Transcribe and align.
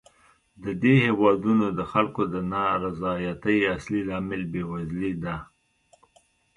د 0.63 0.65
دې 0.81 0.95
هېوادونو 1.07 1.65
د 1.77 1.81
خلکو 1.91 2.21
د 2.33 2.35
نا 2.51 2.65
رضایتۍ 2.85 3.57
اصلي 3.75 4.01
لامل 4.09 4.41
بېوزلي 4.51 5.13
ده. 5.23 5.35